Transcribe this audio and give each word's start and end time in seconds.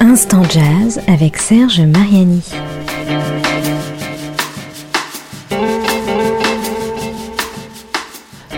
Instant 0.00 0.42
Jazz 0.50 1.00
avec 1.06 1.36
Serge 1.36 1.80
Mariani. 1.80 2.42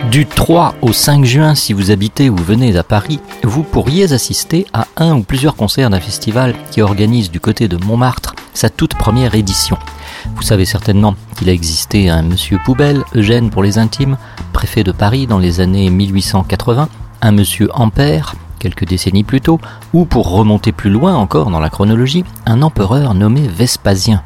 Du 0.09 0.25
3 0.25 0.73
au 0.81 0.91
5 0.91 1.23
juin, 1.23 1.53
si 1.53 1.73
vous 1.73 1.91
habitez 1.91 2.31
ou 2.31 2.35
venez 2.35 2.75
à 2.75 2.83
Paris, 2.83 3.19
vous 3.43 3.61
pourriez 3.61 4.11
assister 4.11 4.65
à 4.73 4.87
un 4.97 5.15
ou 5.15 5.21
plusieurs 5.21 5.55
concerts 5.55 5.91
d'un 5.91 5.99
festival 5.99 6.55
qui 6.71 6.81
organise 6.81 7.29
du 7.29 7.39
côté 7.39 7.67
de 7.67 7.77
Montmartre 7.77 8.33
sa 8.55 8.71
toute 8.71 8.95
première 8.95 9.35
édition. 9.35 9.77
Vous 10.35 10.41
savez 10.41 10.65
certainement 10.65 11.15
qu'il 11.37 11.49
a 11.49 11.53
existé 11.53 12.09
un 12.09 12.21
monsieur 12.21 12.59
Poubelle, 12.63 13.03
Eugène 13.15 13.49
pour 13.49 13.63
les 13.63 13.77
intimes, 13.77 14.17
préfet 14.53 14.83
de 14.83 14.91
Paris 14.91 15.27
dans 15.27 15.39
les 15.39 15.59
années 15.61 15.89
1880, 15.89 16.89
un 17.21 17.31
monsieur 17.31 17.69
Ampère, 17.73 18.35
quelques 18.59 18.85
décennies 18.85 19.23
plus 19.23 19.41
tôt, 19.41 19.59
ou 19.93 20.05
pour 20.05 20.29
remonter 20.29 20.71
plus 20.71 20.89
loin 20.89 21.15
encore 21.15 21.49
dans 21.49 21.59
la 21.59 21.69
chronologie, 21.69 22.23
un 22.45 22.61
empereur 22.61 23.15
nommé 23.15 23.47
Vespasien. 23.47 24.21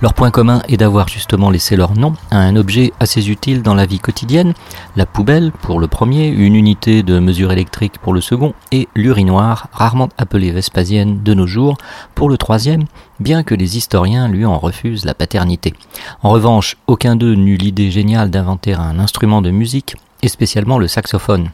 Leur 0.00 0.14
point 0.14 0.30
commun 0.30 0.62
est 0.68 0.76
d'avoir 0.76 1.08
justement 1.08 1.50
laissé 1.50 1.74
leur 1.74 1.94
nom 1.94 2.12
à 2.30 2.38
un 2.38 2.54
objet 2.54 2.92
assez 3.00 3.30
utile 3.30 3.62
dans 3.62 3.74
la 3.74 3.86
vie 3.86 3.98
quotidienne, 3.98 4.54
la 4.94 5.06
poubelle 5.06 5.50
pour 5.50 5.80
le 5.80 5.88
premier, 5.88 6.28
une 6.28 6.54
unité 6.54 7.02
de 7.02 7.18
mesure 7.18 7.50
électrique 7.50 7.98
pour 7.98 8.12
le 8.12 8.20
second, 8.20 8.54
et 8.70 8.88
l'urinoir, 8.94 9.68
rarement 9.72 10.10
appelé 10.18 10.52
Vespasienne 10.52 11.22
de 11.22 11.34
nos 11.34 11.46
jours, 11.46 11.76
pour 12.14 12.28
le 12.28 12.36
troisième, 12.36 12.84
bien 13.18 13.42
que 13.42 13.54
les 13.54 13.76
historiens 13.76 14.28
lui 14.28 14.44
en 14.44 14.58
refusent 14.58 15.04
la 15.04 15.14
paternité. 15.14 15.74
En 16.22 16.30
revanche, 16.30 16.76
aucun 16.86 17.16
d'eux 17.16 17.34
n'eut 17.34 17.56
l'idée 17.56 17.90
géniale 17.90 18.30
d'inventer 18.30 18.74
un 18.74 18.98
instrument 18.98 19.42
de 19.42 19.50
musique, 19.50 19.96
et 20.22 20.28
spécialement 20.28 20.78
le 20.78 20.88
saxophone. 20.88 21.50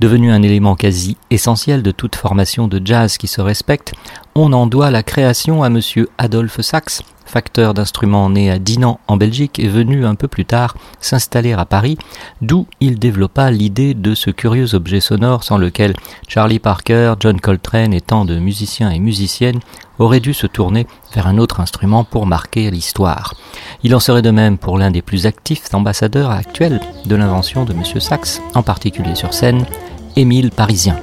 Devenu 0.00 0.32
un 0.32 0.40
élément 0.42 0.76
quasi 0.76 1.18
essentiel 1.28 1.82
de 1.82 1.90
toute 1.90 2.16
formation 2.16 2.68
de 2.68 2.80
jazz 2.82 3.18
qui 3.18 3.26
se 3.26 3.42
respecte, 3.42 3.92
on 4.34 4.54
en 4.54 4.66
doit 4.66 4.90
la 4.90 5.02
création 5.02 5.62
à 5.62 5.68
monsieur 5.68 6.08
Adolphe 6.16 6.62
Sax, 6.62 7.02
facteur 7.26 7.74
d'instruments 7.74 8.30
né 8.30 8.50
à 8.50 8.58
Dinan 8.58 8.98
en 9.08 9.18
Belgique 9.18 9.58
et 9.58 9.68
venu 9.68 10.06
un 10.06 10.14
peu 10.14 10.26
plus 10.26 10.46
tard 10.46 10.74
s'installer 11.00 11.52
à 11.52 11.66
Paris, 11.66 11.98
d'où 12.40 12.66
il 12.80 12.98
développa 12.98 13.50
l'idée 13.50 13.92
de 13.92 14.14
ce 14.14 14.30
curieux 14.30 14.74
objet 14.74 15.00
sonore 15.00 15.44
sans 15.44 15.58
lequel 15.58 15.94
Charlie 16.26 16.58
Parker, 16.60 17.14
John 17.20 17.38
Coltrane 17.38 17.92
et 17.92 18.00
tant 18.00 18.24
de 18.24 18.38
musiciens 18.38 18.90
et 18.90 18.98
musiciennes 18.98 19.60
auraient 19.98 20.20
dû 20.20 20.32
se 20.32 20.46
tourner 20.46 20.86
vers 21.14 21.26
un 21.26 21.36
autre 21.36 21.60
instrument 21.60 22.04
pour 22.04 22.24
marquer 22.24 22.70
l'histoire. 22.70 23.34
Il 23.82 23.94
en 23.94 24.00
serait 24.00 24.22
de 24.22 24.30
même 24.30 24.56
pour 24.56 24.78
l'un 24.78 24.90
des 24.90 25.02
plus 25.02 25.26
actifs 25.26 25.74
ambassadeurs 25.74 26.30
actuels 26.30 26.80
de 27.04 27.16
l'invention 27.16 27.66
de 27.66 27.74
M. 27.74 27.82
Sax, 28.00 28.40
en 28.54 28.62
particulier 28.62 29.14
sur 29.14 29.34
scène, 29.34 29.66
Émile 30.16 30.50
Parisien. 30.50 30.96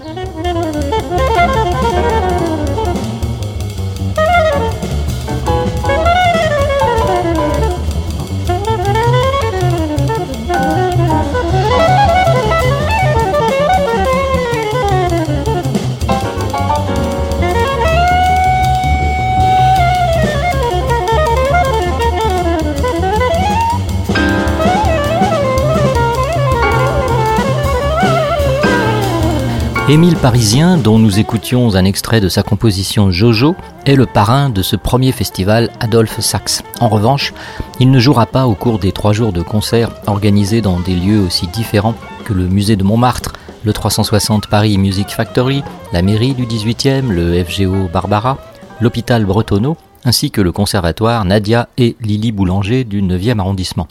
Émile 29.90 30.18
Parisien, 30.18 30.75
dont 30.75 31.00
nous 31.00 31.18
écoutions 31.18 31.75
un 31.75 31.86
extrait 31.86 32.20
de 32.20 32.28
sa 32.28 32.44
composition 32.44 33.09
Jojo, 33.09 33.56
est 33.86 33.96
le 33.96 34.06
parrain 34.06 34.50
de 34.50 34.62
ce 34.62 34.75
premier 34.75 35.14
festival 35.14 35.70
Adolphe 35.80 36.20
Sax. 36.20 36.62
En 36.81 36.90
revanche, 36.90 37.34
il 37.80 37.90
ne 37.90 37.98
jouera 37.98 38.25
pas 38.25 38.48
au 38.48 38.53
cours 38.53 38.80
des 38.80 38.92
trois 38.92 39.14
jours 39.14 39.31
de 39.31 39.42
concerts 39.42 39.92
organisés 40.06 40.59
dans 40.59 40.81
des 40.81 40.94
lieux 40.94 41.22
aussi 41.22 41.48
différents 41.48 41.96
que 42.25 42.34
le 42.34 42.50
musée 42.50 42.75
de 42.75 42.84
Montmartre, 42.84 43.31
le 43.64 43.72
360 43.72 44.48
Paris 44.48 44.78
Music 44.78 45.08
Factory, 45.08 45.64
la 45.94 46.02
mairie 46.02 46.34
du 46.34 46.46
18e, 46.46 47.08
le 47.08 47.42
FGO 47.42 47.88
Barbara, 47.88 48.40
l'hôpital 48.81 49.25
Bretonneau 49.25 49.78
ainsi 50.06 50.31
que 50.31 50.41
le 50.41 50.52
conservatoire 50.52 51.25
Nadia 51.25 51.69
et 51.78 51.96
Lily 52.02 52.31
Boulanger 52.31 52.84
du 52.84 53.02
9e 53.02 53.40
arrondissement. 53.40 53.88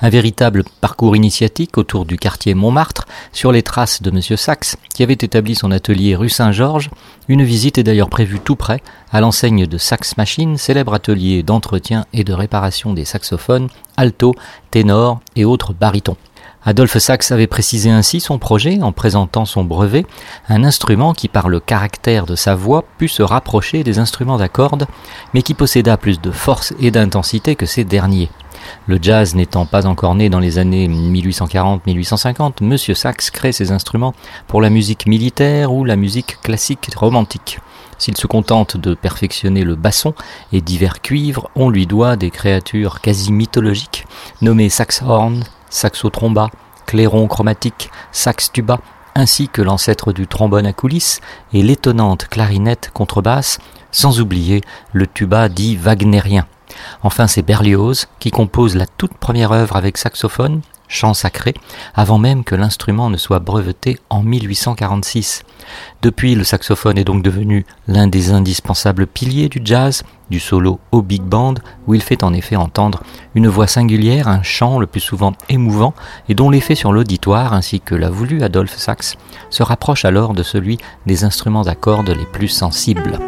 Un 0.00 0.08
véritable 0.08 0.64
parcours 0.80 1.16
initiatique 1.16 1.78
autour 1.78 2.06
du 2.06 2.16
quartier 2.16 2.54
Montmartre, 2.54 3.06
sur 3.32 3.52
les 3.52 3.62
traces 3.62 4.02
de 4.02 4.10
M. 4.10 4.20
Sachs, 4.36 4.76
qui 4.94 5.02
avait 5.02 5.14
établi 5.14 5.54
son 5.54 5.70
atelier 5.70 6.16
rue 6.16 6.28
Saint-Georges. 6.28 6.90
Une 7.28 7.42
visite 7.42 7.78
est 7.78 7.84
d'ailleurs 7.84 8.10
prévue 8.10 8.40
tout 8.40 8.56
près, 8.56 8.82
à 9.12 9.20
l'enseigne 9.20 9.66
de 9.66 9.78
Sax 9.78 10.16
Machine, 10.16 10.56
célèbre 10.56 10.94
atelier 10.94 11.42
d'entretien 11.42 12.06
et 12.12 12.24
de 12.24 12.32
réparation 12.32 12.92
des 12.92 13.04
saxophones, 13.04 13.68
alto, 13.96 14.34
ténor 14.70 15.20
et 15.36 15.44
autres 15.44 15.72
barytons. 15.72 16.16
Adolphe 16.62 16.98
Sax 16.98 17.32
avait 17.32 17.46
précisé 17.46 17.88
ainsi 17.88 18.20
son 18.20 18.38
projet 18.38 18.82
en 18.82 18.92
présentant 18.92 19.46
son 19.46 19.64
brevet, 19.64 20.04
un 20.50 20.62
instrument 20.62 21.14
qui 21.14 21.28
par 21.28 21.48
le 21.48 21.58
caractère 21.58 22.26
de 22.26 22.36
sa 22.36 22.54
voix 22.54 22.84
put 22.98 23.08
se 23.08 23.22
rapprocher 23.22 23.82
des 23.82 23.98
instruments 23.98 24.38
à 24.38 24.48
cordes, 24.48 24.86
mais 25.32 25.40
qui 25.40 25.54
posséda 25.54 25.96
plus 25.96 26.20
de 26.20 26.30
force 26.30 26.74
et 26.78 26.90
d'intensité 26.90 27.56
que 27.56 27.64
ces 27.64 27.84
derniers. 27.84 28.28
Le 28.86 28.98
jazz 29.00 29.34
n'étant 29.34 29.64
pas 29.64 29.86
encore 29.86 30.14
né 30.14 30.28
dans 30.28 30.38
les 30.38 30.58
années 30.58 30.86
1840-1850, 30.86 32.62
Monsieur 32.62 32.94
Sax 32.94 33.30
crée 33.30 33.52
ses 33.52 33.72
instruments 33.72 34.14
pour 34.46 34.60
la 34.60 34.68
musique 34.68 35.06
militaire 35.06 35.72
ou 35.72 35.84
la 35.84 35.96
musique 35.96 36.42
classique 36.42 36.90
romantique. 36.94 37.58
S'il 37.96 38.16
se 38.16 38.26
contente 38.26 38.76
de 38.76 38.94
perfectionner 38.94 39.64
le 39.64 39.76
basson 39.76 40.14
et 40.52 40.60
divers 40.60 41.00
cuivres, 41.00 41.50
on 41.54 41.70
lui 41.70 41.86
doit 41.86 42.16
des 42.16 42.30
créatures 42.30 43.00
quasi 43.00 43.32
mythologiques 43.32 44.06
nommées 44.40 44.70
saxhorn, 44.70 45.42
saxotromba, 45.70 46.50
clairon 46.86 47.26
chromatique, 47.26 47.90
sax 48.12 48.52
tuba, 48.52 48.80
ainsi 49.14 49.48
que 49.48 49.62
l'ancêtre 49.62 50.12
du 50.12 50.26
trombone 50.26 50.66
à 50.66 50.72
coulisses 50.72 51.20
et 51.52 51.62
l'étonnante 51.62 52.28
clarinette 52.28 52.90
contrebasse, 52.92 53.58
sans 53.90 54.20
oublier 54.20 54.60
le 54.92 55.06
tuba 55.06 55.48
dit 55.48 55.76
wagnérien. 55.76 56.46
Enfin, 57.02 57.26
c'est 57.26 57.42
Berlioz 57.42 58.06
qui 58.18 58.30
compose 58.30 58.76
la 58.76 58.86
toute 58.86 59.14
première 59.14 59.52
œuvre 59.52 59.76
avec 59.76 59.98
saxophone, 59.98 60.60
chant 60.88 61.14
sacré, 61.14 61.54
avant 61.94 62.18
même 62.18 62.44
que 62.44 62.54
l'instrument 62.54 63.10
ne 63.10 63.16
soit 63.16 63.38
breveté 63.38 63.98
en 64.10 64.22
1846. 64.22 65.42
Depuis, 66.02 66.34
le 66.34 66.44
saxophone 66.44 66.98
est 66.98 67.04
donc 67.04 67.22
devenu 67.22 67.64
l'un 67.86 68.06
des 68.06 68.32
indispensables 68.32 69.06
piliers 69.06 69.48
du 69.48 69.60
jazz, 69.64 70.02
du 70.30 70.40
solo 70.40 70.78
au 70.92 71.02
big 71.02 71.22
band, 71.22 71.54
où 71.86 71.94
il 71.94 72.02
fait 72.02 72.24
en 72.24 72.32
effet 72.32 72.56
entendre 72.56 73.02
une 73.34 73.48
voix 73.48 73.66
singulière, 73.66 74.28
un 74.28 74.42
chant 74.42 74.78
le 74.78 74.86
plus 74.86 75.00
souvent 75.00 75.32
émouvant, 75.48 75.94
et 76.28 76.34
dont 76.34 76.50
l'effet 76.50 76.74
sur 76.74 76.92
l'auditoire, 76.92 77.52
ainsi 77.52 77.80
que 77.80 77.94
l'a 77.94 78.10
voulu 78.10 78.42
Adolphe 78.42 78.76
Sax, 78.76 79.16
se 79.50 79.62
rapproche 79.62 80.04
alors 80.04 80.34
de 80.34 80.42
celui 80.42 80.78
des 81.06 81.24
instruments 81.24 81.62
à 81.62 81.74
cordes 81.74 82.10
les 82.10 82.26
plus 82.26 82.48
sensibles. 82.48 83.18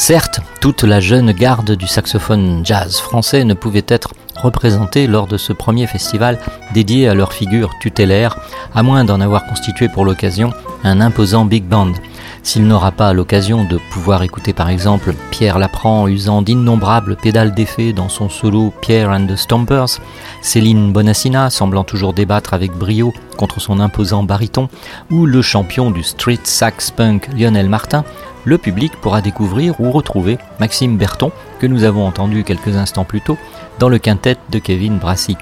Certes, 0.00 0.40
toute 0.62 0.82
la 0.82 0.98
jeune 0.98 1.30
garde 1.30 1.72
du 1.72 1.86
saxophone 1.86 2.62
jazz 2.64 2.98
français 3.00 3.44
ne 3.44 3.52
pouvait 3.52 3.84
être 3.86 4.14
représentée 4.34 5.06
lors 5.06 5.26
de 5.26 5.36
ce 5.36 5.52
premier 5.52 5.86
festival 5.86 6.38
dédié 6.72 7.06
à 7.06 7.12
leur 7.12 7.34
figure 7.34 7.78
tutélaire, 7.82 8.38
à 8.74 8.82
moins 8.82 9.04
d'en 9.04 9.20
avoir 9.20 9.44
constitué 9.44 9.90
pour 9.90 10.06
l'occasion 10.06 10.54
un 10.84 11.02
imposant 11.02 11.44
big 11.44 11.64
band. 11.64 11.92
S'il 12.42 12.66
n'aura 12.66 12.92
pas 12.92 13.12
l'occasion 13.12 13.64
de 13.64 13.78
pouvoir 13.92 14.22
écouter 14.22 14.54
par 14.54 14.70
exemple 14.70 15.12
Pierre 15.30 15.58
Lapran 15.58 16.08
usant 16.08 16.40
d'innombrables 16.40 17.16
pédales 17.16 17.52
d'effet 17.52 17.92
dans 17.92 18.08
son 18.08 18.30
solo 18.30 18.72
Pierre 18.80 19.10
and 19.10 19.26
the 19.26 19.36
Stompers, 19.36 20.00
Céline 20.40 20.92
Bonassina 20.92 21.50
semblant 21.50 21.84
toujours 21.84 22.14
débattre 22.14 22.54
avec 22.54 22.72
brio 22.72 23.12
contre 23.36 23.60
son 23.60 23.80
imposant 23.80 24.22
baryton, 24.22 24.68
ou 25.10 25.26
le 25.26 25.42
champion 25.42 25.90
du 25.90 26.02
street 26.02 26.40
sax 26.44 26.90
punk 26.90 27.28
Lionel 27.36 27.68
Martin, 27.68 28.04
le 28.44 28.58
public 28.58 28.92
pourra 29.00 29.20
découvrir 29.20 29.80
ou 29.80 29.90
retrouver 29.90 30.38
Maxime 30.58 30.96
Berton, 30.96 31.30
que 31.58 31.66
nous 31.66 31.84
avons 31.84 32.06
entendu 32.06 32.44
quelques 32.44 32.76
instants 32.76 33.04
plus 33.04 33.20
tôt, 33.20 33.36
dans 33.78 33.88
le 33.88 33.98
quintet 33.98 34.36
de 34.50 34.58
Kevin 34.58 34.98
Brassy. 34.98 35.36